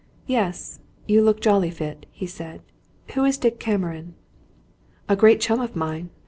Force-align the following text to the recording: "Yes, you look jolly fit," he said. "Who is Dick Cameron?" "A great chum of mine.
"Yes, 0.25 0.79
you 1.07 1.21
look 1.21 1.41
jolly 1.41 1.69
fit," 1.69 2.07
he 2.11 2.25
said. 2.25 2.63
"Who 3.13 3.23
is 3.23 3.37
Dick 3.37 3.59
Cameron?" 3.59 4.15
"A 5.07 5.15
great 5.15 5.39
chum 5.39 5.61
of 5.61 5.75
mine. 5.75 6.09